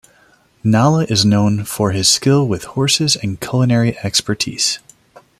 Nala 0.63 1.03
is 1.03 1.25
known 1.25 1.63
for 1.63 1.91
his 1.91 2.07
skill 2.07 2.47
with 2.47 2.63
horses 2.63 3.15
and 3.15 3.39
culinary 3.39 3.99
expertise. 3.99 4.79